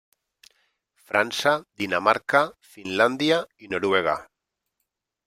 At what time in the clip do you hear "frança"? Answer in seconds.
1.11-1.53